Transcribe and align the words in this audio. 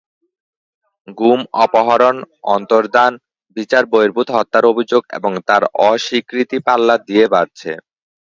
গুম, 1.17 1.39
অপহরণ, 1.63 2.15
অন্তর্ধান, 2.49 3.11
বিচারবহির্ভূত 3.57 4.27
হত্যার 4.31 4.65
অভিযোগ 4.65 5.01
এবং 5.17 5.31
তার 5.47 5.63
অস্বীকৃতি 5.89 6.57
পাল্লা 6.67 6.95
দিয়ে 7.07 7.25
বাড়ছে। 7.27 7.71